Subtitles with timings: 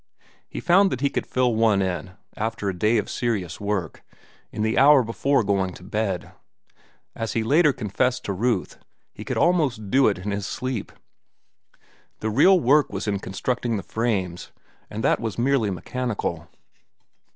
[0.49, 4.01] He found that he could fill one in, after a day of serious work,
[4.51, 6.31] in the hour before going to bed.
[7.15, 8.79] As he later confessed to Ruth,
[9.13, 10.91] he could almost do it in his sleep.
[12.19, 14.51] The real work was in constructing the frames,
[14.89, 16.49] and that was merely mechanical.